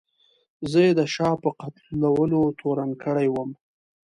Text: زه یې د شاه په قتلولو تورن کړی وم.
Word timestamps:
زه 0.69 0.79
یې 0.85 0.91
د 0.99 1.01
شاه 1.13 1.35
په 1.43 1.49
قتلولو 1.59 2.41
تورن 2.59 2.89
کړی 3.03 3.27
وم. 3.33 3.49